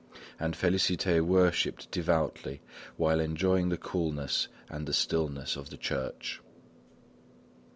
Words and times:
And 0.39 0.55
Félicité 0.55 1.21
worshipped 1.23 1.91
devoutly, 1.91 2.59
while 2.97 3.19
enjoying 3.19 3.69
the 3.69 3.77
coolness 3.77 4.47
and 4.67 4.87
the 4.87 4.93
stillness 4.95 5.55
of 5.55 5.69
the 5.69 5.77
church. 5.77 6.41